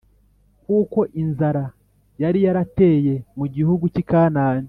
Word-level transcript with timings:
Kuko 0.63 0.99
inzara 1.21 1.63
yari 2.21 2.39
yarateye 2.45 3.13
mu 3.37 3.45
gihugu 3.55 3.83
cy 3.93 3.99
i 4.01 4.05
kanani 4.09 4.59